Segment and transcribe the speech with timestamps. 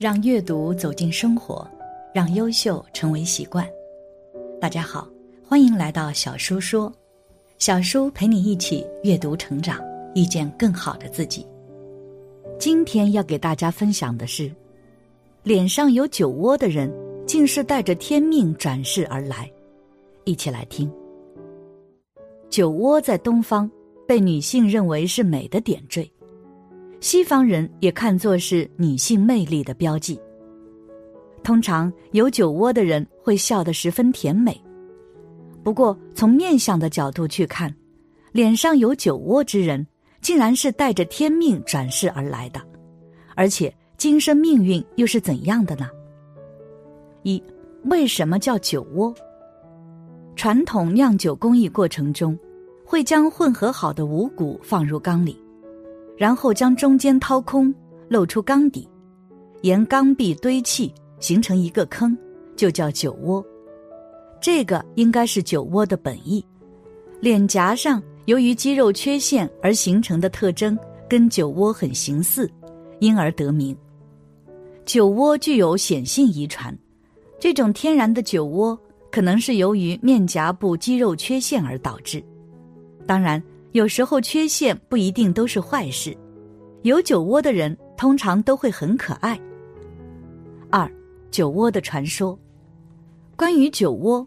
[0.00, 1.70] 让阅读走进生活，
[2.14, 3.68] 让优秀成为习惯。
[4.58, 5.06] 大家好，
[5.46, 6.90] 欢迎来到小叔说，
[7.58, 9.78] 小叔陪你一起阅读成长，
[10.14, 11.46] 遇见更好的自己。
[12.58, 14.50] 今天要给大家分享的是，
[15.42, 16.90] 脸上有酒窝的人，
[17.26, 19.52] 竟是带着天命转世而来。
[20.24, 20.90] 一起来听。
[22.48, 23.70] 酒窝在东方
[24.08, 26.10] 被女性认为是美的点缀。
[27.00, 30.20] 西方人也看作是女性魅力的标记。
[31.42, 34.58] 通常有酒窝的人会笑得十分甜美，
[35.62, 37.74] 不过从面相的角度去看，
[38.32, 39.86] 脸上有酒窝之人，
[40.20, 42.60] 竟然是带着天命转世而来的，
[43.34, 45.88] 而且今生命运又是怎样的呢？
[47.22, 47.42] 一，
[47.84, 49.14] 为什么叫酒窝？
[50.36, 52.38] 传统酿酒工艺过程中，
[52.84, 55.42] 会将混合好的五谷放入缸里。
[56.20, 57.74] 然后将中间掏空，
[58.10, 58.86] 露出缸底，
[59.62, 62.14] 沿缸壁堆砌，形成一个坑，
[62.54, 63.42] 就叫酒窝。
[64.38, 66.44] 这个应该是酒窝的本意。
[67.20, 72.50] 脸颊上由于肌肉缺陷而形成的特征跟酒窝很形似，
[72.98, 73.74] 因而得名。
[74.84, 76.76] 酒窝具有显性遗传，
[77.38, 78.78] 这种天然的酒窝
[79.10, 82.22] 可能是由于面颊部肌肉缺陷而导致。
[83.06, 83.42] 当然。
[83.72, 86.16] 有时候缺陷不一定都是坏事，
[86.82, 89.38] 有酒窝的人通常都会很可爱。
[90.70, 90.90] 二，
[91.30, 92.36] 酒窝的传说，
[93.36, 94.26] 关于酒窝，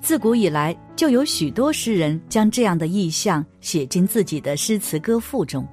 [0.00, 5.64] 自古以来就有许多诗人将这样的意象写进自己的诗词歌赋中，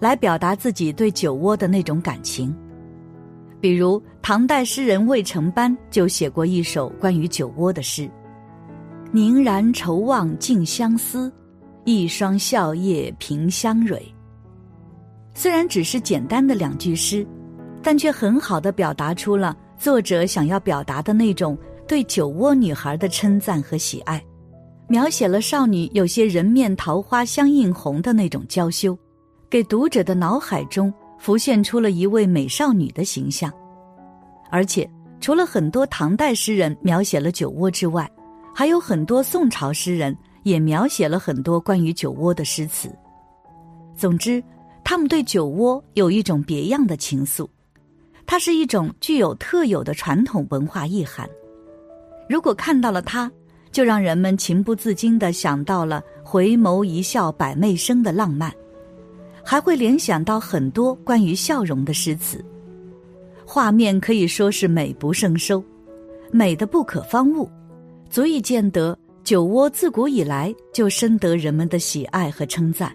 [0.00, 2.52] 来表达自己对酒窝的那种感情。
[3.60, 8.10] 比如唐代诗人魏承班就写过一首关于酒窝的诗
[9.12, 11.32] ：“凝然愁望尽相思。”
[11.84, 14.02] 一双笑靥凭香蕊。
[15.34, 17.26] 虽然只是简单的两句诗，
[17.82, 24.24] 但却很好的表达出了作者想要表达的那种对酒窝女孩的称赞和喜爱，
[24.88, 28.96] 描写了少女有些人面桃花相映红的那种娇羞，
[29.50, 33.52] 给读者的脑海中浮现出了一位美少女的形象。
[34.50, 34.88] 而且，
[35.20, 38.08] 除了很多唐代诗人描写了酒窝之外，
[38.54, 40.16] 还有很多宋朝诗人。
[40.44, 42.88] 也描写了很多关于酒窝的诗词。
[43.96, 44.42] 总之，
[44.84, 47.48] 他们对酒窝有一种别样的情愫，
[48.24, 51.28] 它是一种具有特有的传统文化意涵。
[52.28, 53.30] 如果看到了它，
[53.70, 58.52] 就让人们情不自禁的想到了“回眸一笑百媚生”的浪漫，
[59.44, 62.44] 还会联想到很多关于笑容的诗词。
[63.44, 65.62] 画面可以说是美不胜收，
[66.30, 67.48] 美的不可方物，
[68.08, 68.96] 足以见得。
[69.24, 72.94] 酒窝自古以来就深得人们的喜爱和称赞。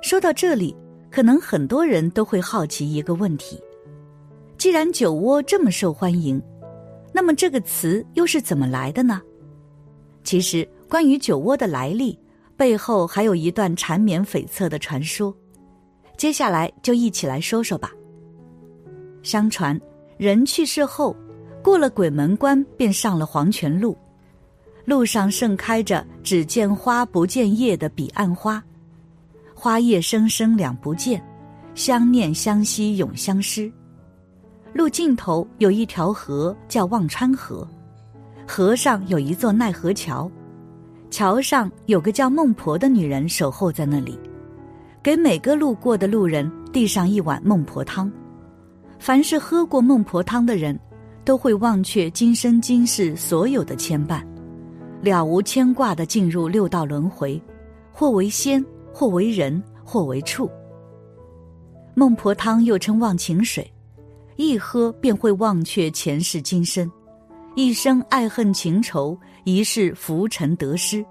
[0.00, 0.76] 说到这里，
[1.10, 3.60] 可能很多人都会好奇一个问题：
[4.56, 6.40] 既然酒窝这么受欢迎，
[7.12, 9.20] 那么这个词又是怎么来的呢？
[10.22, 12.16] 其实，关于酒窝的来历，
[12.56, 15.36] 背后还有一段缠绵悱恻的传说。
[16.16, 17.90] 接下来就一起来说说吧。
[19.24, 19.78] 相传，
[20.16, 21.16] 人去世后，
[21.60, 23.98] 过了鬼门关，便上了黄泉路。
[24.86, 28.62] 路上盛开着“只见花不见叶”的彼岸花，
[29.52, 31.20] 花叶生生两不见，
[31.74, 33.70] 相念相惜永相失。
[34.72, 37.66] 路尽头有一条河，叫忘川河，
[38.46, 40.30] 河上有一座奈何桥，
[41.10, 44.16] 桥上有个叫孟婆的女人守候在那里，
[45.02, 48.10] 给每个路过的路人递上一碗孟婆汤。
[49.00, 50.78] 凡是喝过孟婆汤的人，
[51.24, 54.22] 都会忘却今生今世所有的牵绊。
[55.06, 57.40] 了无牵挂的进入六道轮回，
[57.92, 58.62] 或为仙，
[58.92, 60.50] 或为人，或为畜。
[61.94, 63.72] 孟婆汤又称忘情水，
[64.34, 66.90] 一喝便会忘却前世今生，
[67.54, 71.06] 一生爱恨情仇，一世浮沉得失，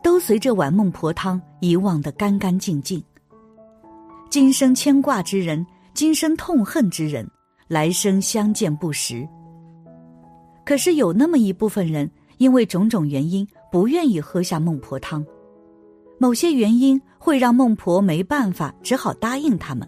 [0.00, 3.02] 都随这碗孟婆汤遗忘得干干净净。
[4.30, 7.28] 今生牵挂之人，今生痛恨之人，
[7.66, 9.28] 来生相见不识。
[10.64, 12.08] 可是有那么一部分人。
[12.40, 15.24] 因为种种原因，不愿意喝下孟婆汤。
[16.16, 19.86] 某些原因会让孟婆没办法，只好答应他们，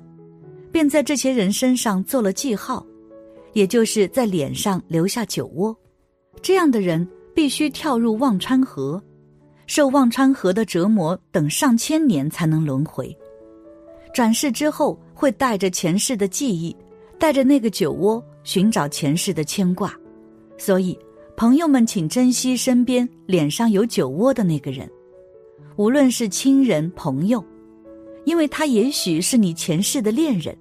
[0.70, 2.86] 便在这些人身上做了记号，
[3.54, 5.74] 也就是在脸上留下酒窝。
[6.42, 9.02] 这样的人必须跳入忘川河，
[9.66, 13.16] 受忘川河的折磨，等上千年才能轮回。
[14.12, 16.76] 转世之后，会带着前世的记忆，
[17.18, 19.98] 带着那个酒窝，寻找前世的牵挂。
[20.58, 20.98] 所以。
[21.42, 24.88] 朋友们，请珍惜身边脸上有酒窝的那个人，
[25.74, 27.44] 无论是亲人、朋友，
[28.24, 30.56] 因为他也许是你前世的恋人，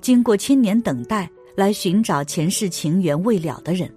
[0.00, 3.94] 经过千年等待来寻找前世情缘未了的人，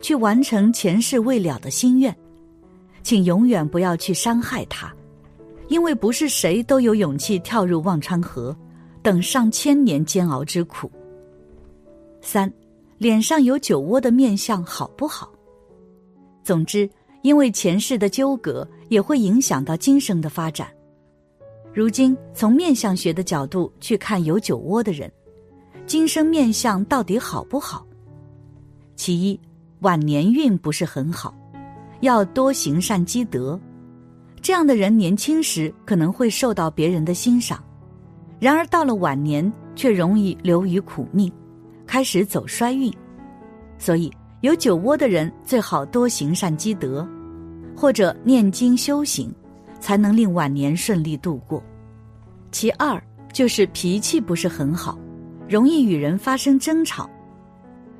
[0.00, 2.16] 去完成前世未了的心愿，
[3.02, 4.94] 请永远不要去伤害他，
[5.66, 8.56] 因为不是谁都有勇气跳入忘川河，
[9.02, 10.88] 等上千年煎熬之苦。
[12.20, 12.48] 三，
[12.98, 15.32] 脸上有酒窝的面相好不好？
[16.46, 16.88] 总之，
[17.22, 20.68] 因为前世的纠葛也会影响到今生的发展。
[21.74, 25.10] 如今从面相学的角度去看有酒窝的人，
[25.86, 27.84] 今生面相到底好不好？
[28.94, 29.40] 其一，
[29.80, 31.34] 晚年运不是很好，
[31.98, 33.60] 要多行善积德。
[34.40, 37.60] 这样的人年轻时可能会受到别人的欣赏，
[38.38, 41.28] 然而到了晚年却容易流于苦命。
[41.84, 42.92] 开始走衰运，
[43.78, 44.08] 所以
[44.42, 47.06] 有酒窝的人最好多行善积德，
[47.74, 49.34] 或者念经修行，
[49.80, 51.62] 才能令晚年顺利度过。
[52.52, 53.02] 其二
[53.32, 54.98] 就是脾气不是很好，
[55.48, 57.08] 容易与人发生争吵。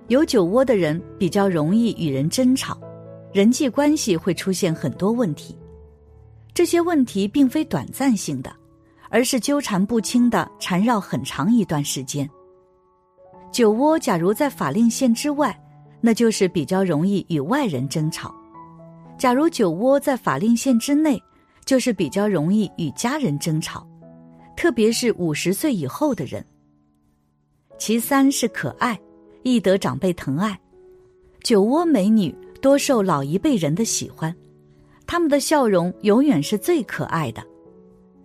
[0.09, 2.79] 有酒窝的人比较容易与人争吵，
[3.33, 5.59] 人际关系会出现很多问题。
[6.55, 8.55] 这些问题并非短暂性的，
[9.11, 12.29] 而是纠缠不清的缠绕很长一段时间。
[13.51, 15.59] 酒窝假如在法令线之外，
[16.01, 18.31] 那就是比较容易与外人争吵；
[19.19, 21.21] 假如酒窝在法令线之内，
[21.65, 23.87] 就是比较容易与家人争吵，
[24.57, 26.45] 特别是五十岁以后的人。
[27.79, 28.99] 其三是可爱，
[29.43, 30.59] 易得长辈疼爱。
[31.43, 34.35] 酒窝美女多受老一辈人的喜欢，
[35.07, 37.45] 他们的笑容永远是最可爱的，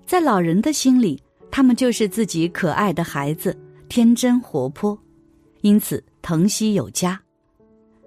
[0.06, 1.22] 在老人的心里，
[1.52, 3.56] 他们就是自己可爱的孩子，
[3.90, 4.98] 天真活泼。
[5.62, 7.22] 因此，疼惜有加，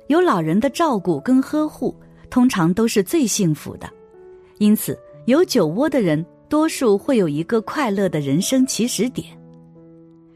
[0.08, 1.94] 有老人的照顾跟呵护，
[2.28, 3.88] 通常都是最幸福的。
[4.58, 9.26] 因此，有酒窝的人，多数会有一个快乐的人生起始点。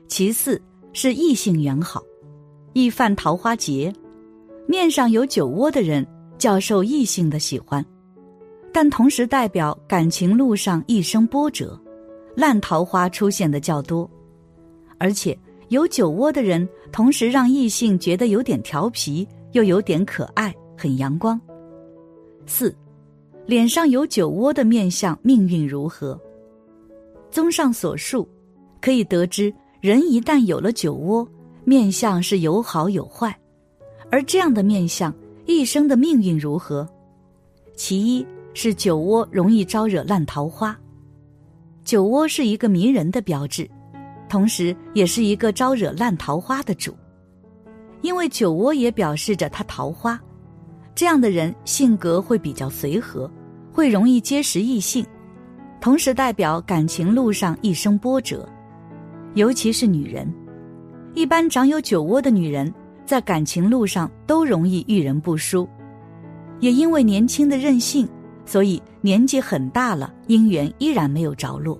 [0.08, 0.60] 其次
[0.92, 2.02] 是异性缘好，
[2.72, 3.92] 易犯桃花劫。
[4.66, 6.06] 面上有酒窝的人，
[6.38, 7.84] 较受异性的喜欢，
[8.72, 11.78] 但同时代表感情路上一生波折，
[12.34, 14.10] 烂桃花出现的较多，
[14.98, 15.38] 而且。
[15.68, 21.40] 有酒窝的人，同时让异性觉得有点调皮，又有点可爱，很阳光。
[22.46, 22.74] 四，
[23.46, 26.18] 脸上有酒窝的面相，命运如何？
[27.30, 28.28] 综上所述，
[28.80, 31.28] 可以得知，人一旦有了酒窝，
[31.64, 33.38] 面相是有好有坏。
[34.10, 35.14] 而这样的面相，
[35.44, 36.88] 一生的命运如何？
[37.74, 40.78] 其一是酒窝容易招惹烂桃花，
[41.84, 43.68] 酒窝是一个迷人的标志。
[44.28, 46.94] 同时，也是一个招惹烂桃花的主，
[48.00, 50.20] 因为酒窝也表示着他桃花。
[50.94, 53.30] 这样的人性格会比较随和，
[53.72, 55.06] 会容易结识异性，
[55.80, 58.48] 同时代表感情路上一生波折。
[59.34, 60.28] 尤其是女人，
[61.14, 62.72] 一般长有酒窝的女人
[63.06, 65.68] 在感情路上都容易遇人不淑，
[66.58, 68.08] 也因为年轻的任性，
[68.44, 71.78] 所以年纪很大了，姻缘依然没有着落。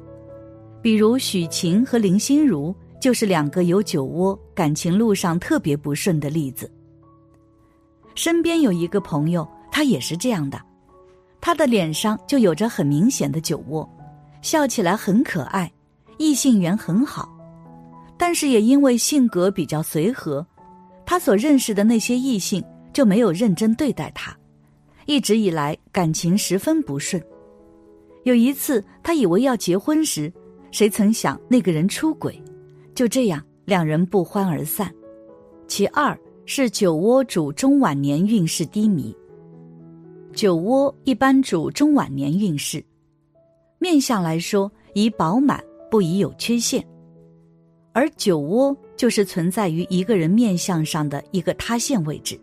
[0.80, 6.70] 比如许晴和林心如就是两个有酒窝、感情路上特别不顺的例子。
[8.14, 10.60] 身边有一个朋友，他也是这样的，
[11.40, 13.88] 他的脸上就有着很明显的酒窝，
[14.42, 15.70] 笑起来很可爱，
[16.16, 17.28] 异性缘很好，
[18.16, 20.44] 但是也因为性格比较随和，
[21.06, 22.62] 他所认识的那些异性
[22.92, 24.36] 就没有认真对待他，
[25.06, 27.22] 一直以来感情十分不顺。
[28.24, 30.32] 有一次，他以为要结婚时。
[30.70, 32.38] 谁曾想那个人出轨，
[32.98, 34.92] 就这样两人不欢而散。
[35.68, 39.16] 其二是酒窝主中晚年运势低迷。
[40.32, 42.84] 酒窝一般主中晚年运势，
[43.78, 46.84] 面相来说宜饱满，不宜有缺陷。
[47.92, 52.36] 而酒窝就是存在于一个人面相上的一个塌陷位置，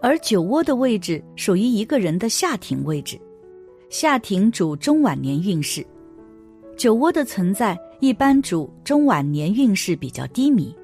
[0.00, 3.20] 而酒窝的位置属于一个人的下庭位置，
[3.90, 5.86] 下庭主中晚年运势。
[6.76, 10.74] 酒窝的存在一般主中晚年运势比较低迷，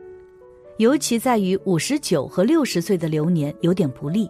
[0.78, 4.28] 尤其在于五十九和六十岁的流年有点不利，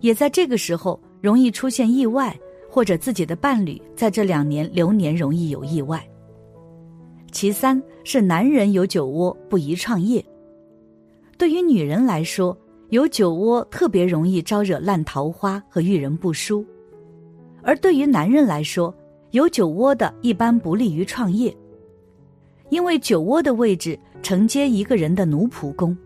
[0.00, 2.38] 也在这个时候容易出现意外，
[2.68, 6.06] 或者自己的伴侣在这两年流年容易有意外。
[7.32, 10.24] 其三是男人有酒窝不宜创业，
[11.38, 12.56] 对于女人来说，
[12.90, 16.64] 有酒窝特别容易招惹烂桃花和遇人不淑，
[17.62, 18.94] 而对于男人来说。
[19.32, 21.56] 有酒窝的，一般不利于创业，
[22.68, 25.96] 因为酒窝的位置承接一个人的奴仆宫，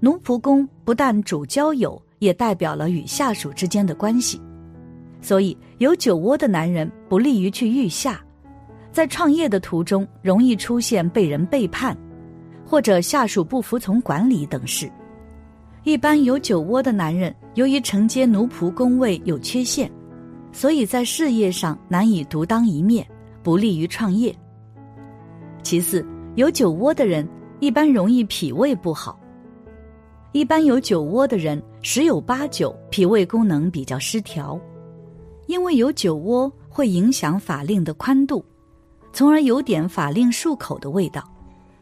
[0.00, 4.40] 奴仆宫不但主交友，也代表了与下属之间的关系，
[5.20, 8.18] 所以有酒窝的男人不利于去御下，
[8.90, 11.94] 在创业的途中容易出现被人背叛，
[12.64, 14.90] 或者下属不服从管理等事。
[15.84, 19.90] 一般有酒窝的男人，由于承接奴仆工位有缺陷，
[20.58, 23.06] 所以在事业上难以独当一面，
[23.44, 24.34] 不利于创业。
[25.62, 27.24] 其次，有酒窝的人
[27.60, 29.16] 一般容易脾胃不好。
[30.32, 34.60] 一般有酒窝的人，十有八九脾胃功能比较失调，
[35.46, 38.44] 因为有酒窝会影响法令的宽度，
[39.12, 41.22] 从而有点法令漱口的味道，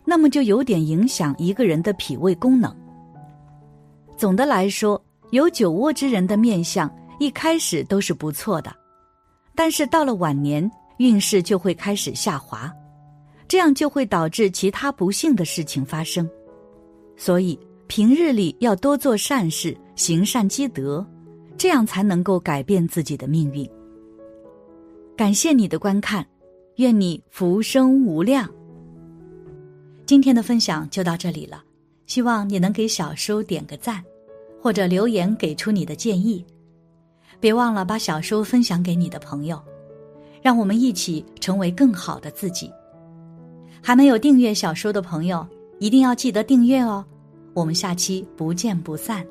[0.05, 2.71] 那么就有点影响一个人的脾胃功能。
[4.19, 8.75] 总的来说，有酒窝之人的面相一开始都是不错的，
[9.55, 12.73] 但是到了晚年，运势就会开始下滑，
[13.49, 16.29] 这样就会导致其他不幸的事情发生。
[17.17, 21.07] 所以平日里要多做善事，行善积德，
[21.57, 23.69] 这样才能够改变自己的命运。
[25.17, 26.27] 感谢你的观看，
[26.77, 28.47] 愿你福生无量。
[30.05, 31.63] 今天的分享就到这里了。
[32.07, 34.05] 希望你能给小叔点个赞，
[34.63, 36.45] 或者留言给出你的建议。
[37.41, 39.61] 别忘了把小说分享给你的朋友，
[40.43, 42.71] 让我们一起成为更好的自己。
[43.83, 45.47] 还没有订阅小说的朋友，
[45.79, 47.05] 一定要记得订阅哦。
[47.55, 49.25] 我们下期不见不散。